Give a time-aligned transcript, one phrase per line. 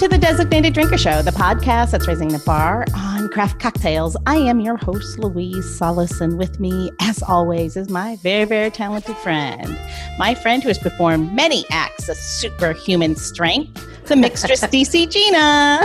[0.00, 4.16] to the Designated Drinker Show, the podcast that's raising the bar on craft cocktails.
[4.24, 8.70] I am your host, Louise Solis, and with me, as always, is my very, very
[8.70, 9.78] talented friend.
[10.18, 13.74] My friend who has performed many acts of superhuman strength,
[14.06, 15.80] the mixtress DC Gina.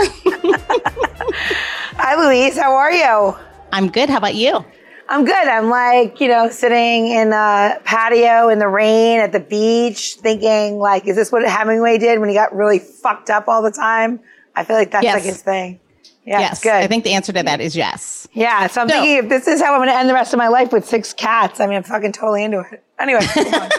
[1.98, 2.56] Hi, Louise.
[2.56, 3.36] How are you?
[3.72, 4.08] I'm good.
[4.08, 4.64] How about you?
[5.08, 5.34] I'm good.
[5.34, 10.78] I'm like, you know, sitting in a patio in the rain at the beach thinking,
[10.78, 14.18] like, is this what Hemingway did when he got really fucked up all the time?
[14.56, 15.14] I feel like that's Yes.
[15.14, 15.80] like his thing.
[16.24, 16.52] Yeah, yes.
[16.54, 16.72] it's good.
[16.72, 18.26] I think the answer to that is yes.
[18.32, 20.32] yeah, so I'm So- thinking if this is how I'm going to end the rest
[20.32, 22.82] of my life with six cats, I mean, I'm fucking totally into it.
[22.98, 23.70] Anyway, moving on.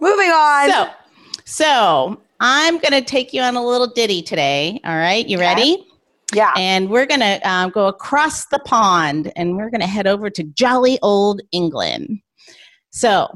[0.00, 0.70] moving on.
[0.70, 0.90] So,
[1.44, 4.80] so I'm going to take you on a little ditty today.
[4.84, 5.26] All right.
[5.28, 5.84] You ready?
[6.34, 6.52] Yeah.
[6.56, 10.30] and we're going to um, go across the pond and we're going to head over
[10.30, 12.20] to jolly old England.
[12.90, 13.28] So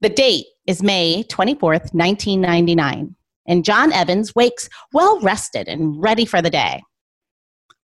[0.00, 3.14] the date is May 24th, 1999,
[3.46, 6.82] and John Evans wakes well rested and ready for the day.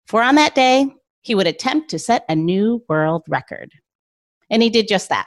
[0.06, 0.86] For on that day,
[1.22, 3.72] he would attempt to set a new world record.
[4.50, 5.26] And he did just that.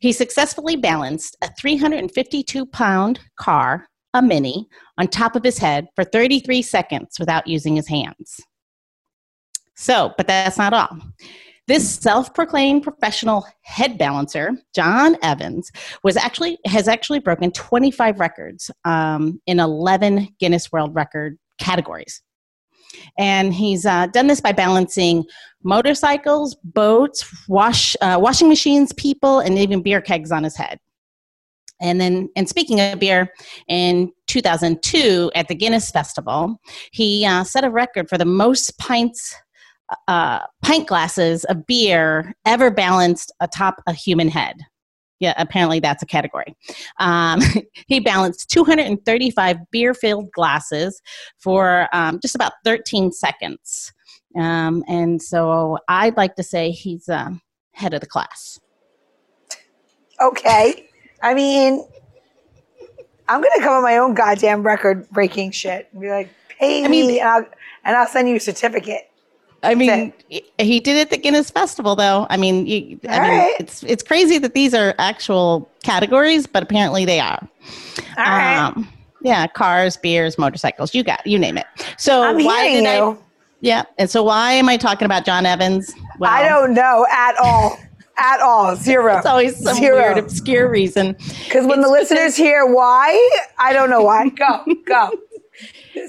[0.00, 4.68] He successfully balanced a 352 pound car, a mini,
[4.98, 8.40] on top of his head for 33 seconds without using his hands.
[9.76, 10.98] So, but that's not all.
[11.66, 15.70] This self-proclaimed professional head balancer, John Evans,
[16.02, 22.22] was actually has actually broken 25 records um, in 11 Guinness World Record categories,
[23.18, 25.24] and he's uh, done this by balancing
[25.62, 30.78] motorcycles, boats, wash uh, washing machines, people, and even beer kegs on his head.
[31.80, 33.32] And then, and speaking of beer,
[33.68, 36.60] in 2002 at the Guinness Festival,
[36.92, 39.34] he uh, set a record for the most pints
[40.08, 44.56] uh, pint glasses of beer ever balanced atop a human head.
[45.20, 46.54] Yeah, apparently that's a category.
[46.98, 47.40] Um,
[47.86, 51.00] he balanced 235 beer filled glasses
[51.38, 53.92] for um, just about 13 seconds.
[54.36, 57.30] Um, and so I'd like to say he's uh,
[57.72, 58.58] head of the class.
[60.20, 60.88] Okay.
[61.22, 61.86] I mean,
[63.28, 66.28] I'm going to come up with my own goddamn record breaking shit and be like,
[66.48, 67.46] pay I mean- me and I'll,
[67.84, 69.10] and I'll send you a certificate.
[69.64, 72.26] I mean, he did it at the Guinness Festival, though.
[72.30, 73.54] I mean, you, I mean, right.
[73.58, 77.48] it's it's crazy that these are actual categories, but apparently they are.
[78.18, 78.58] All right.
[78.58, 78.88] Um,
[79.22, 80.94] yeah, cars, beers, motorcycles.
[80.94, 81.66] You got, you name it.
[81.96, 82.98] So I'm why did I?
[82.98, 83.18] you.
[83.60, 85.92] Yeah, and so why am I talking about John Evans?
[86.18, 87.78] Well, I don't know at all.
[88.18, 88.76] at all.
[88.76, 89.16] Zero.
[89.16, 89.96] It's always some Zero.
[89.96, 91.16] weird, obscure reason.
[91.44, 94.28] Because when the It's listeners hear why, I don't know why.
[94.36, 95.10] Go, go.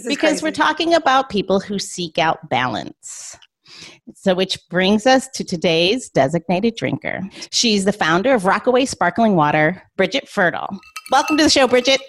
[0.08, 3.38] Because we're talking about people who seek out balance.
[4.26, 7.22] So, which brings us to today's designated drinker.
[7.52, 10.80] She's the founder of Rockaway Sparkling Water, Bridget Firtle.
[11.12, 12.02] Welcome to the show, Bridget.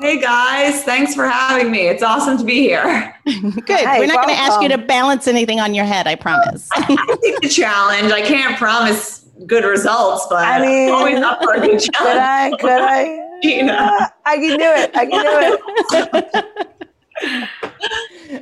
[0.00, 1.88] Hey guys, thanks for having me.
[1.88, 3.12] It's awesome to be here.
[3.24, 3.84] Good.
[3.84, 6.68] Hi, We're not going to ask you to balance anything on your head, I promise.
[6.76, 8.12] I take the challenge.
[8.12, 12.06] I can't promise good results, but I mean, I'm always up for a good Could.
[12.06, 12.52] I?
[12.60, 13.38] Could I?
[13.42, 14.12] Gina.
[14.24, 14.96] I can do it.
[14.96, 16.73] I can do it.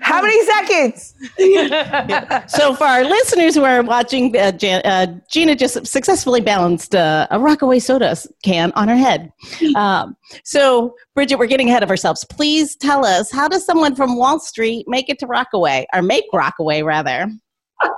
[0.01, 1.15] How many seconds?
[2.53, 7.27] so, for our listeners who are watching, uh, Jan- uh, Gina just successfully balanced uh,
[7.31, 9.33] a Rockaway soda can on her head.
[9.77, 12.25] Um, so, Bridget, we're getting ahead of ourselves.
[12.25, 16.25] Please tell us how does someone from Wall Street make it to Rockaway, or make
[16.33, 17.31] Rockaway rather?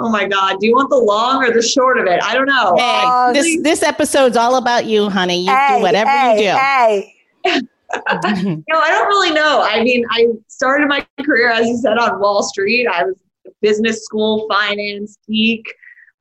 [0.00, 0.60] Oh my God.
[0.60, 2.22] Do you want the long or the short of it?
[2.22, 2.76] I don't know.
[2.76, 5.44] Hey, Oh, this this episode's all about you, honey.
[5.44, 7.58] You hey, do whatever hey, you do.
[7.60, 7.68] Hey.
[8.68, 9.62] No, I don't really know.
[9.62, 12.86] I mean, I started my career, as you said, on Wall Street.
[12.86, 13.16] I was
[13.46, 15.64] a business school, finance geek.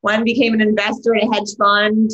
[0.01, 2.11] When became an investor in a hedge fund,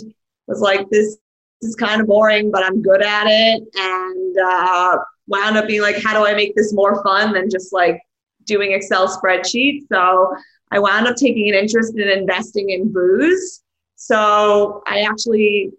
[0.47, 1.17] was like, this,
[1.61, 3.63] this is kind of boring, but I'm good at it.
[3.75, 4.97] And uh,
[5.27, 8.01] wound up being like, how do I make this more fun than just like
[8.45, 9.83] doing Excel spreadsheets?
[9.91, 10.35] So
[10.71, 13.61] I wound up taking an interest in investing in booze.
[13.95, 15.71] So I actually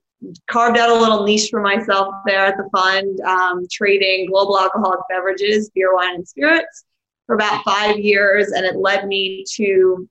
[0.51, 5.01] carved out a little niche for myself there at the fund, um, trading global alcoholic
[5.09, 6.85] beverages, beer, wine, and spirits
[7.27, 8.53] for about five years.
[8.53, 10.09] And it led me to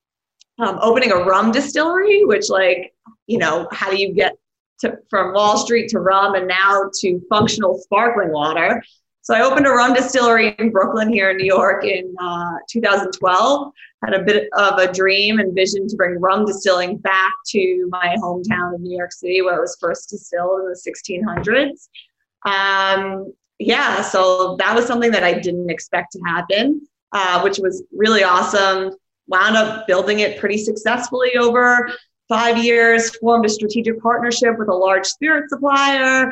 [0.60, 2.94] um, opening a rum distillery, which, like,
[3.27, 4.33] you know, how do you get
[4.80, 8.83] to, from Wall Street to rum and now to functional sparkling water?
[9.21, 13.71] So I opened a rum distillery in Brooklyn here in New York in uh, 2012.
[14.04, 18.16] Had a bit of a dream and vision to bring rum distilling back to my
[18.20, 21.88] hometown of New York City, where it was first distilled in the 1600s.
[22.46, 26.82] Um, yeah, so that was something that I didn't expect to happen,
[27.14, 28.92] uh, which was really awesome.
[29.28, 31.90] Wound up building it pretty successfully over
[32.28, 36.30] five years, formed a strategic partnership with a large spirit supplier,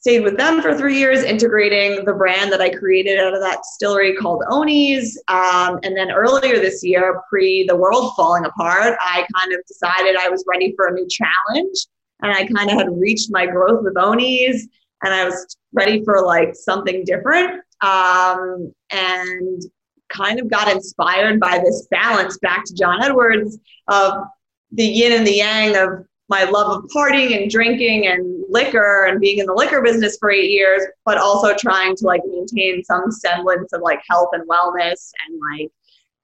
[0.00, 3.58] stayed with them for three years, integrating the brand that I created out of that
[3.58, 5.20] distillery called Owney's.
[5.28, 10.16] Um, and then earlier this year, pre the world falling apart, I kind of decided
[10.16, 11.76] I was ready for a new challenge.
[12.20, 14.68] And I kind of had reached my growth with Owney's
[15.04, 17.62] and I was ready for like something different.
[17.80, 19.62] Um, and
[20.08, 23.58] kind of got inspired by this balance back to John Edwards
[23.88, 24.24] of
[24.72, 29.20] the yin and the yang of my love of partying and drinking and liquor and
[29.20, 33.10] being in the liquor business for eight years, but also trying to like maintain some
[33.10, 35.70] semblance of like health and wellness and like,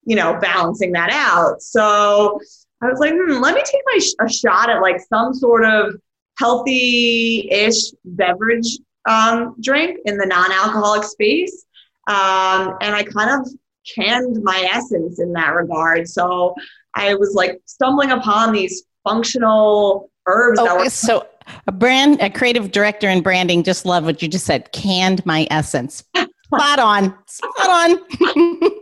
[0.05, 1.63] you know, balancing that out.
[1.63, 2.39] So
[2.83, 5.65] I was like, hmm, let me take my sh- a shot at like some sort
[5.65, 5.95] of
[6.39, 8.79] healthy-ish beverage
[9.09, 11.65] um, drink in the non-alcoholic space.
[12.09, 13.49] Um, and I kind of
[13.95, 16.09] canned my essence in that regard.
[16.09, 16.55] So
[16.95, 21.27] I was like stumbling upon these functional herbs oh, that were so
[21.67, 25.47] a brand a creative director in branding just love what you just said canned my
[25.51, 26.05] essence.
[26.47, 28.71] Spot on spot on.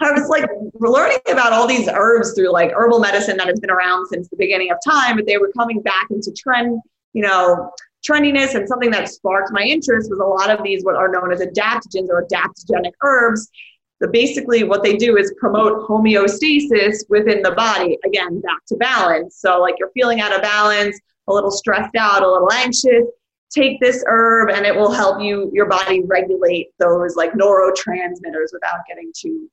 [0.00, 3.70] I was like learning about all these herbs through like herbal medicine that has been
[3.70, 6.80] around since the beginning of time, but they were coming back into trend,
[7.12, 7.72] you know,
[8.08, 8.54] trendiness.
[8.54, 11.40] And something that sparked my interest was a lot of these what are known as
[11.40, 13.48] adaptogens or adaptogenic herbs
[14.00, 17.98] but basically, what they do is promote homeostasis within the body.
[18.04, 19.36] Again, back to balance.
[19.40, 20.98] So, like you're feeling out of balance,
[21.28, 23.04] a little stressed out, a little anxious,
[23.50, 28.80] take this herb and it will help you, your body regulate those like neurotransmitters without
[28.88, 29.48] getting too,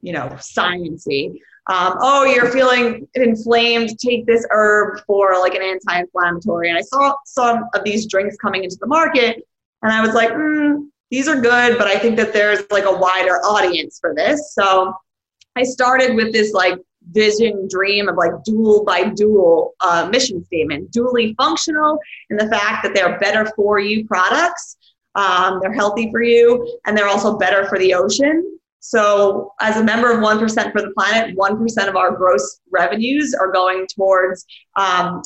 [0.00, 1.30] you know, sciencey.
[1.66, 6.68] Um, oh, you're feeling inflamed, take this herb for like an anti inflammatory.
[6.68, 9.42] And I saw some of these drinks coming into the market
[9.82, 12.96] and I was like, mm, these are good, but I think that there's like a
[12.96, 14.54] wider audience for this.
[14.54, 14.92] So
[15.56, 16.78] I started with this like
[17.12, 21.98] vision dream of like dual by dual uh, mission statement, dually functional
[22.30, 24.76] in the fact that they're better for you products.
[25.14, 28.58] Um, they're healthy for you and they're also better for the ocean.
[28.80, 33.50] So, as a member of 1% for the planet, 1% of our gross revenues are
[33.50, 34.44] going towards
[34.76, 35.22] um,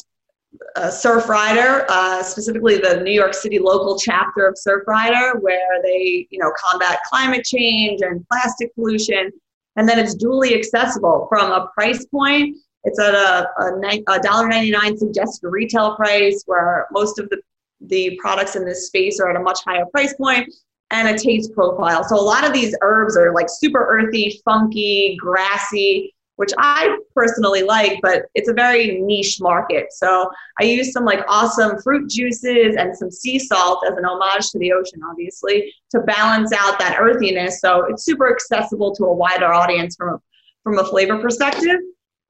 [0.77, 6.39] uh, Surfrider, uh, specifically the New York City local chapter of Surfrider, where they, you
[6.39, 9.31] know, combat climate change and plastic pollution.
[9.77, 12.57] And then it's dually accessible from a price point.
[12.85, 17.39] It's at a, a dollar ninety nine suggested retail price, where most of the
[17.81, 20.53] the products in this space are at a much higher price point
[20.91, 22.03] and a taste profile.
[22.03, 27.65] So a lot of these herbs are like super earthy, funky, grassy, which I personally
[27.65, 29.93] like, but it's a very niche market.
[29.93, 30.31] So
[30.61, 34.59] I use some like awesome fruit juices and some sea salt as an homage to
[34.61, 37.61] the ocean, obviously, to balance out that earthiness.
[37.61, 40.21] So it's super accessible to a wider audience from a,
[40.63, 41.81] from a flavor perspective.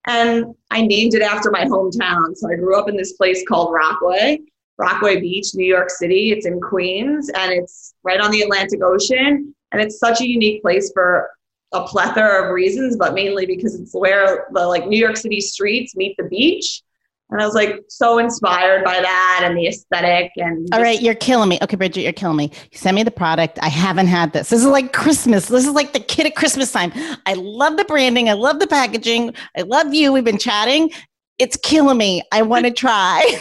[0.07, 2.35] And I named it after my hometown.
[2.35, 4.39] So I grew up in this place called Rockaway,
[4.79, 6.33] Rockaway Beach, New York City.
[6.33, 9.55] It's in Queens and it's right on the Atlantic Ocean.
[9.73, 11.29] And it's such a unique place for
[11.73, 15.95] a plethora of reasons, but mainly because it's where the like New York City streets
[15.97, 16.83] meet the beach.
[17.31, 21.15] And I was like so inspired by that and the aesthetic and All right, you're
[21.15, 21.59] killing me.
[21.61, 22.51] Okay, Bridget, you're killing me.
[22.73, 23.59] You send me the product.
[23.61, 24.49] I haven't had this.
[24.49, 25.47] This is like Christmas.
[25.47, 26.91] This is like the kid at Christmas time.
[27.27, 28.31] I love the branding.
[28.31, 29.35] I love the packaging.
[29.57, 30.11] I love you.
[30.11, 30.91] We've been chatting.
[31.39, 32.23] It's killing me.
[32.33, 33.39] I want to try.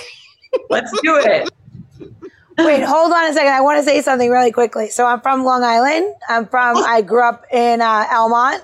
[0.70, 1.50] Let's do it.
[2.58, 3.54] Wait, hold on a second.
[3.54, 4.90] I want to say something really quickly.
[4.90, 6.14] So I'm from Long Island.
[6.28, 6.78] I'm from.
[6.78, 8.62] I grew up in uh, Elmont,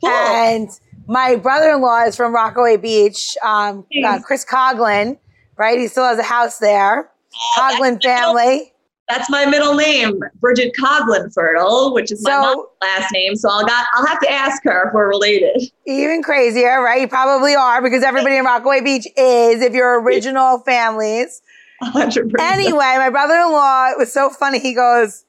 [0.00, 0.10] cool.
[0.10, 0.68] and
[1.06, 3.36] my brother-in-law is from Rockaway Beach.
[3.42, 5.18] Um, uh, Chris Coglin,
[5.56, 5.78] right?
[5.78, 7.10] He still has a house there.
[7.58, 8.72] Uh, Coglin family.
[9.08, 13.34] That's my middle name, Bridget Coglin Firtle, which is my mom's last name.
[13.34, 15.62] So I'll got I'll have to ask her if we're related.
[15.84, 17.00] Even crazier, right?
[17.00, 21.42] You probably are because everybody in Rockaway Beach is if you're original families.
[21.82, 22.32] 100%.
[22.38, 24.58] Anyway, my brother-in-law it was so funny.
[24.58, 25.24] He goes,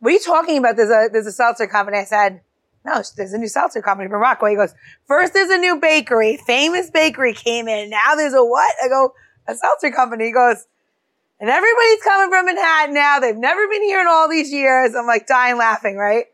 [0.00, 0.76] "What are you talking about?
[0.76, 2.40] There's a there's a seltzer company." I said,
[2.84, 4.74] "No, there's a new seltzer company from Rockaway." He goes,
[5.06, 7.90] first there's a new bakery, famous bakery came in.
[7.90, 9.14] Now there's a what?" I go,
[9.46, 10.66] "A seltzer company." He goes,
[11.38, 13.20] "And everybody's coming from Manhattan now.
[13.20, 16.26] They've never been here in all these years." I'm like dying laughing, right?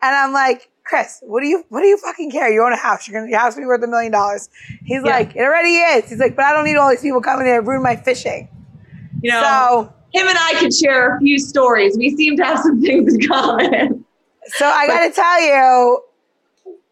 [0.00, 2.50] And I'm like, Chris, what do you what do you fucking care?
[2.50, 3.06] You own a house.
[3.06, 4.48] You're gonna your house be worth a million dollars.
[4.84, 5.10] He's yeah.
[5.10, 6.08] like, it already is.
[6.08, 8.48] He's like, but I don't need all these people coming in and ruin my fishing.
[9.22, 11.96] You know, so, him and I could share a few stories.
[11.96, 14.04] We seem to have some things in common.
[14.46, 16.02] So I got to tell you,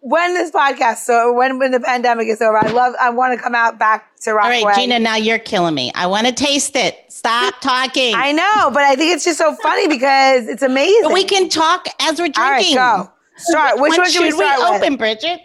[0.01, 2.95] when this podcast, so when when the pandemic is over, I love.
[3.01, 4.61] I want to come out back to Rockaway.
[4.61, 4.99] All right, Gina.
[4.99, 5.91] Now you're killing me.
[5.95, 6.97] I want to taste it.
[7.09, 8.15] Stop talking.
[8.15, 11.03] I know, but I think it's just so funny because it's amazing.
[11.05, 12.79] But we can talk as we're drinking.
[12.79, 13.13] All right, go.
[13.37, 13.81] Start.
[13.81, 15.41] Which, one should we, start we open, Bridget?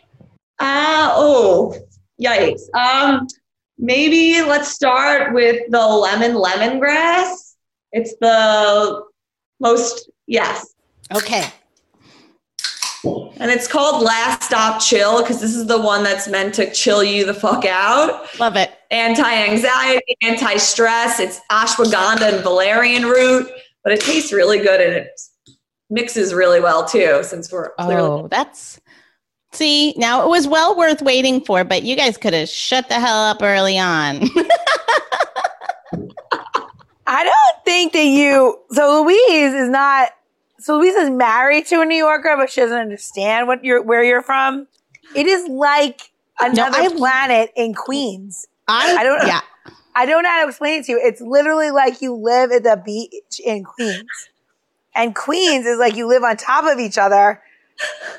[0.60, 1.76] Uh, oh,
[2.22, 2.62] yikes.
[2.76, 3.28] Um,
[3.82, 7.56] maybe let's start with the lemon lemongrass.
[7.92, 9.04] It's the
[9.60, 10.74] most yes.
[11.14, 11.44] Okay.
[13.04, 17.04] And it's called Last Stop Chill because this is the one that's meant to chill
[17.04, 18.28] you the fuck out.
[18.40, 18.72] Love it.
[18.92, 21.20] Anti anxiety, anti stress.
[21.20, 23.50] It's ashwagandha and valerian root,
[23.84, 25.20] but it tastes really good and it
[25.90, 27.22] mixes really well too.
[27.24, 28.80] Since we're clearly Oh, that's.
[29.54, 32.96] See, now it was well worth waiting for, but you guys could have shut the
[32.96, 34.22] hell up early on.
[37.08, 38.58] I don't think that you.
[38.72, 40.10] So Louise is not.
[40.60, 44.04] So Louise is married to a New Yorker, but she doesn't understand what you're where
[44.04, 44.68] you're from.
[45.16, 48.48] It is like another I- planet in Queens.
[48.68, 49.42] I, I don't- Yeah.
[49.94, 51.02] I don't know how to explain it to you.
[51.04, 54.06] It's literally like you live at the beach in Queens.
[54.96, 57.42] And Queens is like you live on top of each other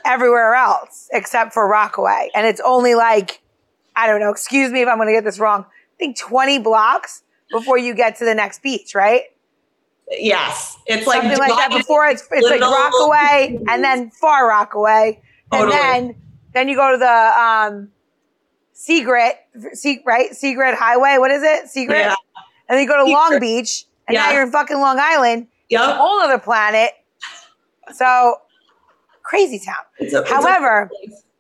[0.04, 2.30] everywhere else except for Rockaway.
[2.34, 3.40] And it's only like,
[3.96, 5.64] I don't know, excuse me if I'm going to get this wrong.
[5.64, 9.22] I think 20 blocks before you get to the next beach, right?
[10.10, 10.76] yes.
[10.86, 15.20] It's like Something like that before it's, it's like Rockaway and then far Rockaway.
[15.50, 15.76] And Totally.
[15.76, 16.14] then,
[16.52, 17.88] then you go to the, um,
[18.74, 19.34] Secret,
[19.74, 20.34] Se- right?
[20.34, 21.16] Secret Highway.
[21.18, 21.68] What is it?
[21.68, 21.98] Secret?
[21.98, 22.14] Yeah.
[22.68, 23.40] And then you go to Long Secret.
[23.40, 26.90] Beach, and now you're in fucking Long Island, a whole other planet.
[27.94, 28.36] So
[29.32, 29.76] crazy town.
[29.98, 30.90] It's a- it's However-.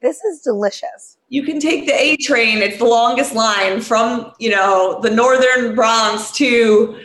[0.00, 1.18] This is delicious.
[1.28, 2.58] you can take the A train.
[2.58, 6.98] It's the longest line from you know the northern Bronx to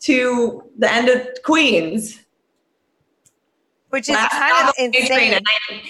[0.00, 2.20] to the end of Queens.
[3.90, 5.40] Which is Last kind of on the A insane.
[5.46, 5.82] I,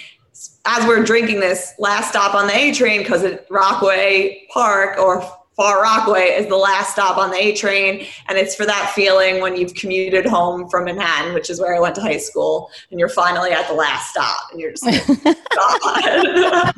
[0.67, 5.23] as we're drinking this, last stop on the A train because it Rockaway Park or
[5.57, 9.41] Far Rockaway is the last stop on the A train, and it's for that feeling
[9.41, 12.99] when you've commuted home from Manhattan, which is where I went to high school, and
[12.99, 16.73] you're finally at the last stop, and you're just like, God.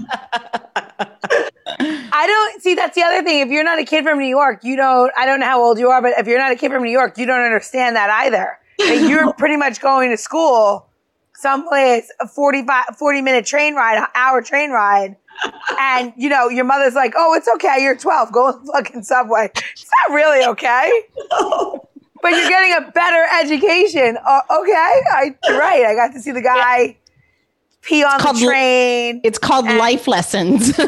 [2.15, 3.41] I don't see that's the other thing.
[3.41, 5.79] If you're not a kid from New York, you don't I don't know how old
[5.79, 8.11] you are, but if you're not a kid from New York, you don't understand that
[8.11, 8.59] either.
[8.79, 10.89] That you're pretty much going to school
[11.35, 15.17] someplace a 45 40 minute train ride, hour train ride.
[15.81, 17.77] And you know, your mother's like, "Oh, it's okay.
[17.81, 18.33] You're 12.
[18.33, 20.91] Go on the fucking subway." It's not really okay.
[22.23, 24.17] But you're getting a better education.
[24.25, 25.85] Uh, okay, I, right.
[25.87, 26.97] I got to see the guy
[27.83, 29.21] pee on called the l- train.
[29.25, 30.79] It's called And- life lessons.
[30.79, 30.85] yeah.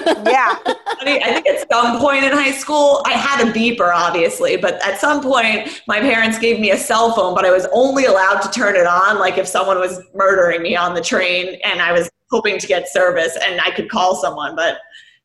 [0.64, 4.56] I, mean, I think at some point in high school, I had a beeper, obviously,
[4.56, 8.04] but at some point, my parents gave me a cell phone, but I was only
[8.04, 11.82] allowed to turn it on, like if someone was murdering me on the train and
[11.82, 14.78] I was hoping to get service and I could call someone, but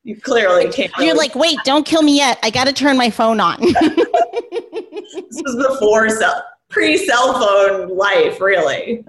[0.04, 0.92] you clearly can't.
[0.98, 2.40] You're really- like, wait, don't kill me yet.
[2.44, 3.58] I got to turn my phone on.
[3.62, 9.06] this was before cell, pre cell phone life, really.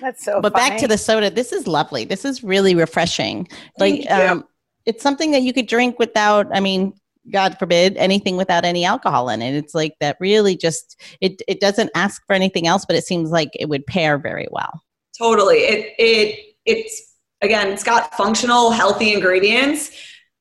[0.00, 0.70] That's so but funny.
[0.70, 1.30] back to the soda.
[1.30, 2.04] This is lovely.
[2.04, 3.48] This is really refreshing.
[3.78, 4.32] Like, Thank you.
[4.32, 4.44] um,
[4.86, 6.46] it's something that you could drink without.
[6.52, 6.94] I mean,
[7.30, 9.54] God forbid anything without any alcohol in it.
[9.54, 10.16] It's like that.
[10.20, 11.42] Really, just it.
[11.46, 14.82] It doesn't ask for anything else, but it seems like it would pair very well.
[15.16, 15.58] Totally.
[15.58, 19.90] It it it's again, it's got functional, healthy ingredients,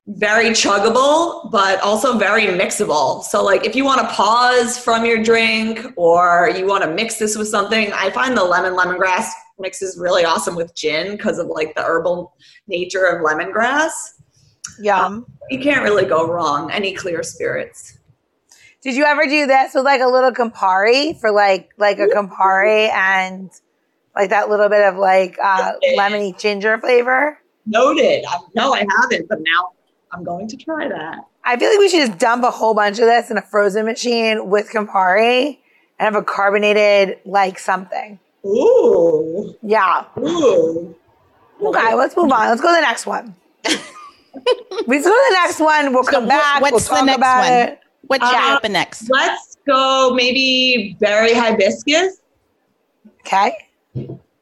[0.08, 3.24] very chuggable, but also very mixable.
[3.24, 7.18] So like if you want to pause from your drink or you want to mix
[7.18, 9.30] this with something, I find the lemon lemongrass
[9.60, 12.34] mix is really awesome with gin because of like the herbal
[12.68, 13.92] nature of lemongrass.
[14.80, 15.06] Yum.
[15.06, 16.72] Um, you can't really go wrong.
[16.72, 17.98] Any clear spirits.
[18.82, 22.90] Did you ever do this with like a little Campari for like like a Campari
[22.90, 23.50] and
[24.18, 27.40] like that little bit of like uh, lemony ginger flavor?
[27.66, 28.26] Noted.
[28.28, 29.72] I, no, I haven't, but now
[30.12, 31.20] I'm going to try that.
[31.44, 33.86] I feel like we should just dump a whole bunch of this in a frozen
[33.86, 35.58] machine with Campari
[36.00, 38.20] and have a carbonated like something.
[38.46, 39.56] Ooh.
[39.62, 40.06] Yeah.
[40.18, 40.96] Ooh.
[41.62, 42.50] Okay, let's move on.
[42.50, 43.36] Let's go to the next one.
[43.66, 45.92] Let's go to the next one.
[45.94, 46.62] We'll come back.
[46.62, 47.52] what's we'll the next about one?
[47.52, 47.80] it.
[48.02, 49.10] What should happen next?
[49.10, 52.22] Let's go maybe berry hibiscus.
[53.22, 53.58] Okay.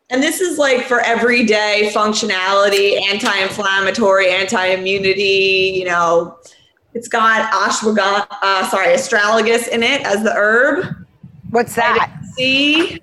[0.10, 6.38] And this is like for everyday functionality, anti-inflammatory, anti-immunity, you know.
[6.94, 10.96] It's got ashwagandha, uh, sorry, astragalus in it as the herb.
[11.50, 11.98] What's that?
[11.98, 13.02] Vitamin C.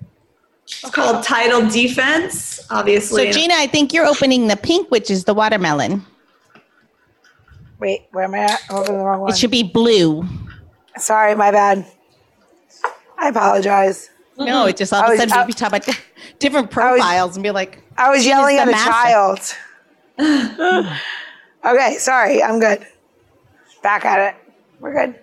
[0.65, 3.31] It's called tidal defense, obviously.
[3.31, 6.05] So, Gina, I think you're opening the pink, which is the watermelon.
[7.79, 8.61] Wait, where am I at?
[8.69, 9.31] I'm opening the wrong one.
[9.31, 10.25] It should be blue.
[10.97, 11.85] Sorry, my bad.
[13.17, 14.09] I apologize.
[14.37, 15.99] No, it just all I of a sudden I- we be talking about
[16.39, 18.89] different I was- profiles and be like, I was yelling at a master.
[18.91, 19.39] child.
[21.65, 22.41] okay, sorry.
[22.43, 22.85] I'm good.
[23.81, 24.35] Back at it.
[24.79, 25.19] We're good.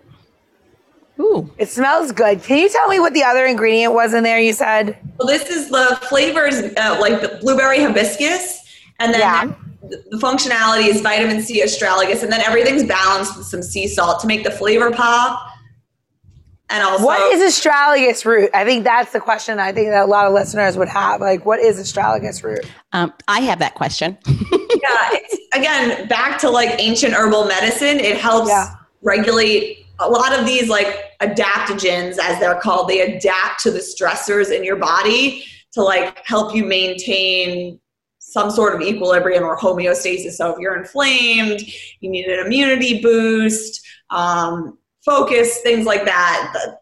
[1.18, 2.42] ooh, It smells good.
[2.42, 4.96] Can you tell me what the other ingredient was in there you said?
[5.18, 8.60] Well, this is the flavors uh, like the blueberry hibiscus,
[9.00, 9.52] and then Yeah.
[9.82, 14.20] the, the functionality is vitamin C, astragalus, and then everything's balanced with some sea salt
[14.20, 15.46] to make the flavor pop.
[16.70, 18.50] And also, what is astragalus root?
[18.54, 19.58] I think that's the question.
[19.58, 21.20] I think that a lot of listeners would have.
[21.20, 22.64] Like, what is astragalus root?
[22.92, 24.16] Um, I have that question.
[24.26, 25.16] yeah,
[25.52, 27.98] again, back to like ancient herbal medicine.
[27.98, 28.74] It helps yeah.
[29.02, 32.88] regulate a lot of these like adaptogens, as they're called.
[32.88, 37.80] They adapt to the stressors in your body to like help you maintain
[38.18, 40.32] some sort of equilibrium or homeostasis.
[40.32, 41.62] So if you're inflamed,
[41.98, 43.84] you need an immunity boost.
[44.10, 46.78] Um, focus, things like that.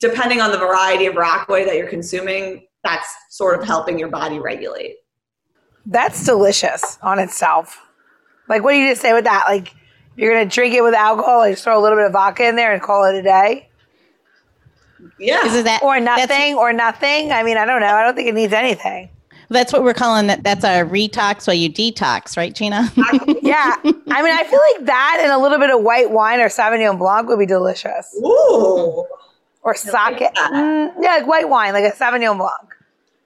[0.00, 4.38] Depending on the variety of Rockaway that you're consuming, that's sort of helping your body
[4.38, 4.96] regulate.
[5.86, 7.80] That's delicious on itself.
[8.48, 9.44] Like, what do you just say with that?
[9.48, 9.74] Like,
[10.16, 12.56] you're gonna drink it with alcohol, or just throw a little bit of vodka in
[12.56, 13.68] there and call it a day.
[15.18, 17.32] Yeah, Is that or nothing, or nothing?
[17.32, 17.86] I mean, I don't know.
[17.86, 19.10] I don't think it needs anything.
[19.50, 20.42] That's what we're calling that.
[20.42, 22.92] That's a retox while you detox, right, Gina?
[23.42, 23.76] yeah.
[23.82, 26.98] I mean, I feel like that and a little bit of white wine or Sauvignon
[26.98, 28.14] Blanc would be delicious.
[28.22, 29.06] Ooh.
[29.62, 29.92] Or sake.
[29.92, 32.74] Mm, yeah, like white wine, like a Sauvignon Blanc.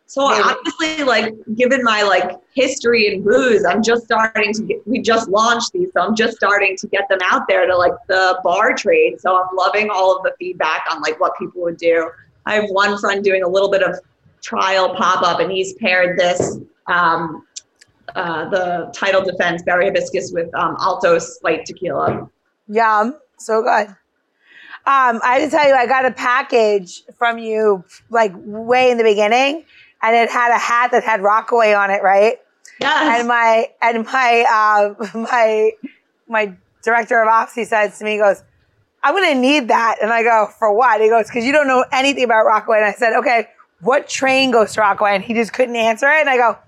[0.06, 0.42] So Maybe.
[0.42, 5.28] honestly, like given my like history in booze, I'm just starting to get, we just
[5.28, 8.74] launched these, so I'm just starting to get them out there to like the bar
[8.74, 9.20] trade.
[9.20, 12.10] So I'm loving all of the feedback on like what people would do.
[12.44, 13.98] I have one friend doing a little bit of
[14.42, 17.46] trial pop up, and he's paired this um,
[18.14, 22.28] uh, the tidal defense berry hibiscus with um, Altos light tequila.
[22.68, 23.88] Yum, so good.
[24.84, 28.98] Um, I have to tell you, I got a package from you like way in
[28.98, 29.64] the beginning,
[30.02, 32.38] and it had a hat that had Rockaway on it, right?
[32.80, 33.20] Yes.
[33.20, 35.70] And my and my uh, my
[36.26, 38.42] my director of ops, he says to me, he goes,
[39.04, 41.68] "I'm going to need that," and I go, "For what?" He goes, "Because you don't
[41.68, 43.46] know anything about Rockaway." And I said, "Okay."
[43.82, 45.14] What train goes to Rockaway?
[45.14, 46.20] And he just couldn't answer it.
[46.20, 46.58] And I go,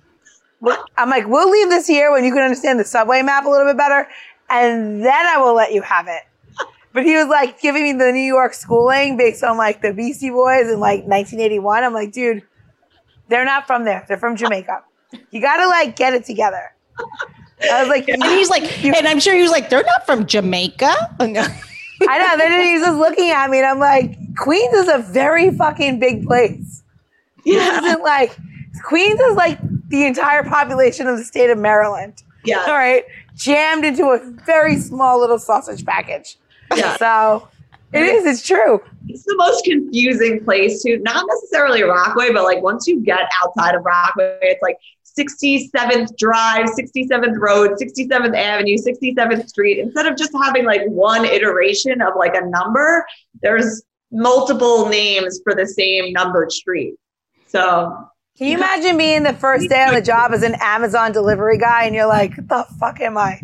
[0.97, 3.67] I'm like, we'll leave this here when you can understand the subway map a little
[3.67, 4.09] bit better.
[4.51, 6.23] And then I will let you have it.
[6.93, 10.31] But he was like giving me the New York schooling based on like the Beastie
[10.31, 11.83] Boys in like 1981.
[11.83, 12.43] I'm like, dude,
[13.29, 14.05] they're not from there.
[14.07, 14.83] They're from Jamaica.
[15.31, 16.73] You got to like get it together.
[17.71, 20.27] I was like, and he's like, and I'm sure he was like, they're not from
[20.27, 20.95] Jamaica.
[21.21, 21.47] Oh, no,
[22.09, 22.37] I know.
[22.37, 26.27] Then he's just looking at me and I'm like, Queens is a very fucking big
[26.27, 26.84] place.
[27.55, 27.81] Yeah.
[27.81, 28.37] This isn't like
[28.85, 32.23] Queens is like the entire population of the state of Maryland.
[32.45, 32.65] Yeah.
[32.67, 33.05] All right.
[33.35, 36.37] Jammed into a very small little sausage package.
[36.75, 36.97] Yeah.
[36.97, 37.49] So
[37.93, 38.83] it is, it's true.
[39.09, 43.75] It's the most confusing place to not necessarily Rockaway, but like once you get outside
[43.75, 44.79] of Rockaway, it's like
[45.17, 49.79] 67th Drive, 67th Road, 67th Avenue, 67th Street.
[49.79, 53.07] Instead of just having like one iteration of like a number,
[53.43, 56.95] there's multiple names for the same numbered street.
[57.55, 61.57] So can you imagine being the first day on the job as an Amazon delivery
[61.57, 63.41] guy and you're like, the fuck am I?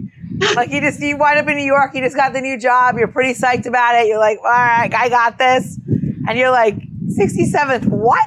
[0.57, 2.96] Like you just you wind up in New York, you just got the new job,
[2.99, 4.09] you're pretty psyched about it.
[4.09, 5.79] You're like, all right, I got this.
[6.27, 6.75] And you're like,
[7.07, 8.27] 67th, what?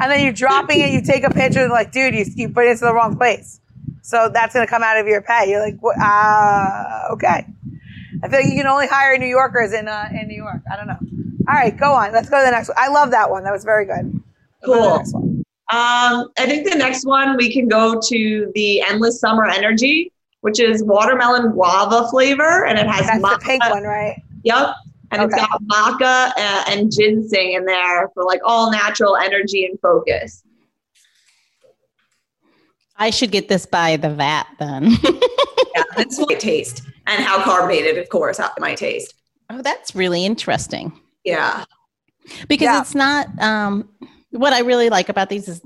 [0.00, 2.64] And then you're dropping it, you take a picture and like, dude, you, you put
[2.64, 3.60] it into the wrong place.
[4.00, 5.50] So that's gonna come out of your pay.
[5.50, 7.44] You're like, uh, okay.
[8.22, 10.62] I feel like you can only hire New Yorkers in uh, in New York.
[10.72, 10.98] I don't know.
[11.46, 12.12] All right, go on.
[12.12, 12.78] Let's go to the next one.
[12.78, 13.44] I love that one.
[13.44, 14.22] That was very good.
[14.64, 15.02] Cool.
[15.70, 20.60] Um, I think the next one we can go to the Endless Summer Energy, which
[20.60, 23.38] is watermelon guava flavor, and it has That's maca.
[23.38, 24.22] the pink one, right?
[24.44, 24.74] Yep.
[25.10, 25.36] And okay.
[25.36, 30.42] it's got maca uh, and ginseng in there for like all natural energy and focus.
[32.96, 34.90] I should get this by the vat then.
[35.74, 39.14] yeah, that's what it taste and how carbonated, of course, how it taste.
[39.50, 40.92] Oh, that's really interesting.
[41.24, 41.64] Yeah.
[42.48, 42.80] Because yeah.
[42.80, 43.88] it's not um
[44.38, 45.60] what I really like about these is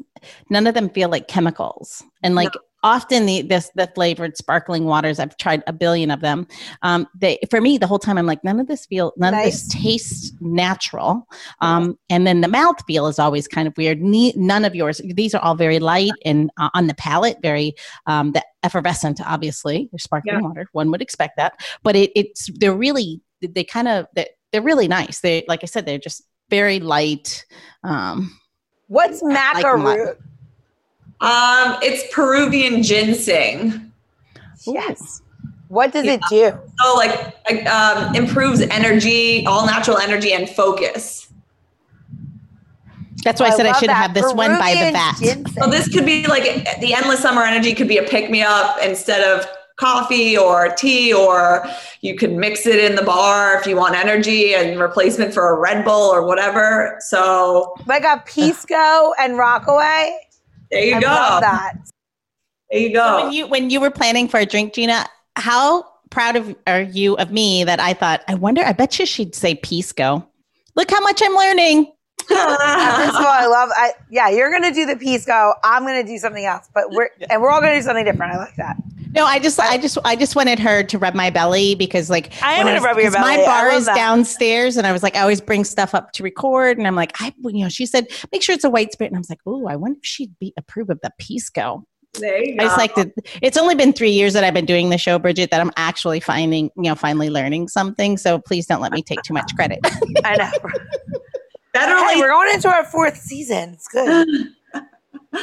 [0.49, 2.03] none of them feel like chemicals.
[2.23, 2.61] And like no.
[2.83, 6.47] often the this the flavored sparkling waters, I've tried a billion of them.
[6.83, 9.47] Um, they for me the whole time I'm like none of this feel none nice.
[9.47, 11.27] of this tastes natural.
[11.61, 14.01] Um, and then the mouth feel is always kind of weird.
[14.01, 15.01] Ne- none of yours.
[15.05, 17.75] These are all very light and uh, on the palate, very
[18.07, 19.21] um, the effervescent.
[19.21, 20.41] Obviously, they're sparkling yeah.
[20.41, 20.67] water.
[20.73, 24.89] One would expect that, but it, it's they're really they kind of they're, they're really
[24.89, 25.21] nice.
[25.21, 27.45] They like I said, they're just very light.
[27.83, 28.39] Um,
[28.93, 30.19] What's maca like root?
[31.23, 33.91] Um, it's Peruvian ginseng.
[34.67, 35.23] Yes.
[35.69, 36.19] What does yeah.
[36.19, 36.59] it do?
[36.79, 41.33] So, like, um, improves energy, all natural energy, and focus.
[43.25, 43.95] That's why I, I said I should that.
[43.95, 45.55] have this Peruvian one by the vat.
[45.55, 46.43] So this could be like
[46.81, 49.47] the endless summer energy could be a pick me up instead of
[49.83, 51.67] coffee or tea, or
[52.03, 55.59] you can mix it in the bar if you want energy and replacement for a
[55.59, 56.97] Red Bull or whatever.
[57.01, 60.17] So, like a Pisco and Rockaway.
[60.71, 61.09] There you I go.
[61.09, 61.75] Love that.
[62.71, 63.07] There you go.
[63.07, 66.83] So when you when you were planning for a drink, Gina, how proud of are
[66.83, 70.27] you of me that I thought I wonder I bet you she'd say Pisco.
[70.77, 71.93] Look how much I'm learning.
[72.29, 73.71] First of all, I love.
[73.75, 75.55] I, yeah, you're gonna do the pisco.
[75.65, 78.33] I'm gonna do something else, but we're and we're all gonna do something different.
[78.33, 78.77] I like that.
[79.13, 82.33] No, I just, I just, I just wanted her to rub my belly because, like,
[82.43, 83.37] I am gonna rub your belly.
[83.37, 83.95] My bar is that.
[83.95, 87.13] downstairs, and I was like, I always bring stuff up to record, and I'm like,
[87.21, 89.41] I, you know, she said, make sure it's a white spirit, and I was like,
[89.47, 91.87] oh, I wonder if she'd be approve of the pisco.
[92.15, 92.65] There you go.
[92.65, 93.11] I just like to.
[93.41, 96.21] It's only been three years that I've been doing the show, Bridget, that I'm actually
[96.21, 98.19] finding, you know, finally learning something.
[98.19, 99.79] So please don't let me take too much credit.
[100.25, 100.51] I know.
[101.73, 103.71] Better hey, we're going into our fourth season.
[103.71, 104.29] It's good.
[104.75, 104.81] Uh,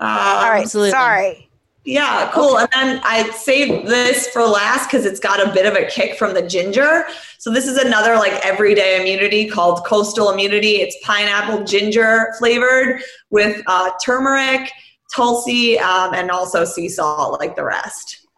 [0.00, 0.62] All right.
[0.62, 0.90] Absolutely.
[0.90, 1.48] Sorry.
[1.84, 2.54] Yeah, cool.
[2.54, 2.66] Okay.
[2.74, 6.16] And then I saved this for last because it's got a bit of a kick
[6.16, 7.04] from the ginger.
[7.38, 10.76] So this is another like everyday immunity called Coastal Immunity.
[10.76, 14.70] It's pineapple ginger flavored with uh, turmeric,
[15.14, 18.28] tulsi, um, and also sea salt like the rest.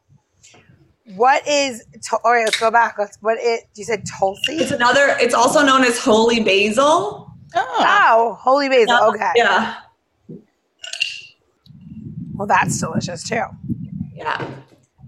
[1.16, 1.84] What is?
[2.08, 2.96] To- all right, let's go back.
[2.98, 3.18] Let's.
[3.20, 3.64] What it?
[3.74, 4.54] You said tulsi.
[4.54, 5.16] It's another.
[5.20, 7.30] It's also known as holy basil.
[7.54, 8.86] Oh, oh holy basil.
[8.88, 9.30] Yeah, okay.
[9.36, 9.74] Yeah.
[12.34, 13.42] Well, that's delicious too.
[14.14, 14.50] Yeah.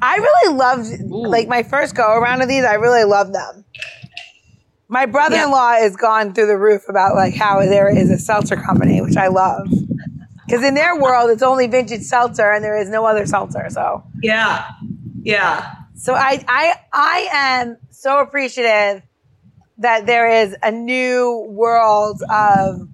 [0.00, 1.26] I really loved Ooh.
[1.26, 2.64] like my first go around of these.
[2.64, 3.64] I really love them.
[4.88, 5.80] My brother-in-law yeah.
[5.80, 9.28] has gone through the roof about like how there is a seltzer company, which I
[9.28, 9.68] love.
[10.46, 13.66] Because in their world, it's only vintage seltzer, and there is no other seltzer.
[13.68, 14.68] So yeah,
[15.22, 15.72] yeah.
[15.96, 19.02] So I I I am so appreciative
[19.78, 22.88] that there is a new world of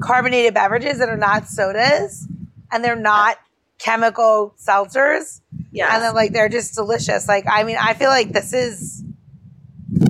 [0.00, 2.28] carbonated beverages that are not sodas
[2.70, 3.38] and they're not
[3.78, 5.40] chemical seltzers.
[5.72, 5.94] Yeah.
[5.94, 7.28] And then like they're just delicious.
[7.28, 9.04] Like I mean, I feel like this is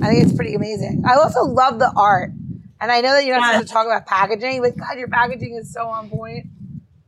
[0.01, 1.03] I think it's pretty amazing.
[1.07, 2.31] I also love the art.
[2.79, 3.51] And I know that you're not yeah.
[3.53, 6.45] supposed to talk about packaging, but God, your packaging is so on point.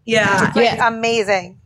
[0.05, 0.47] Yeah.
[0.47, 0.87] It's like yeah.
[0.87, 1.59] amazing.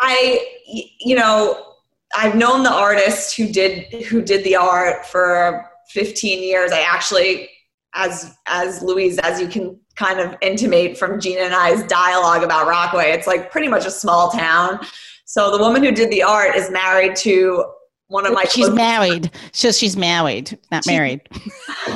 [0.00, 1.74] I you know,
[2.16, 6.72] I've known the artist who did who did the art for 15 years.
[6.72, 7.48] I actually
[7.94, 12.66] as as Louise, as you can kind of intimate from Gina and I's dialogue about
[12.66, 13.12] Rockaway.
[13.12, 14.80] It's like pretty much a small town.
[15.24, 17.64] So the woman who did the art is married to
[18.08, 18.44] one of my.
[18.44, 19.30] She's married.
[19.52, 21.22] So she's married, not married.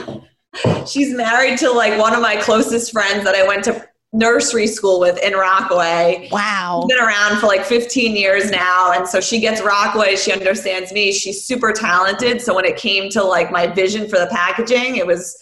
[0.86, 5.00] she's married to like one of my closest friends that I went to nursery school
[5.00, 6.28] with in Rockaway.
[6.32, 6.80] Wow.
[6.82, 8.92] She's been around for like 15 years now.
[8.92, 10.16] And so she gets Rockaway.
[10.16, 11.12] She understands me.
[11.12, 12.40] She's super talented.
[12.40, 15.36] So when it came to like my vision for the packaging, it was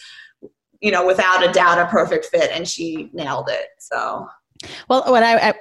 [0.87, 3.66] you know, without a doubt, a perfect fit, and she nailed it.
[3.81, 4.29] So,
[4.88, 5.55] well, what I, I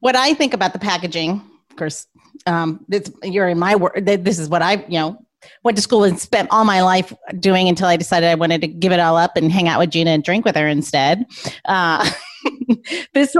[0.00, 2.08] what I think about the packaging, of course,
[2.46, 2.84] um,
[3.22, 3.96] you're in my work.
[4.04, 5.24] This is what I, you know,
[5.62, 8.66] went to school and spent all my life doing until I decided I wanted to
[8.66, 11.24] give it all up and hang out with Gina and drink with her instead.
[11.66, 12.10] Uh,
[13.14, 13.36] this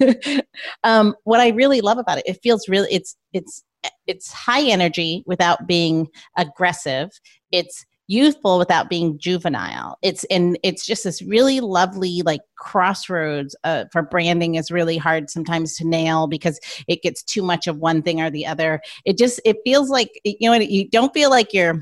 [0.84, 3.64] um, what I really love about it, it feels really it's it's
[4.06, 7.10] it's high energy without being aggressive.
[7.50, 9.98] It's youthful without being juvenile.
[10.02, 15.30] It's and it's just this really lovely like crossroads uh, for branding is really hard
[15.30, 18.80] sometimes to nail because it gets too much of one thing or the other.
[19.04, 21.80] It just it feels like you know you don't feel like you're